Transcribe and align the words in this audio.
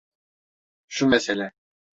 Şu 0.87 1.07
mesele. 1.07 1.53